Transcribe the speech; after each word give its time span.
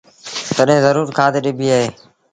تڏهيݩ 0.55 0.83
زرور 0.85 1.07
کآڌ 1.17 1.33
ڏبيٚ 1.45 1.73
اهي 1.75 1.87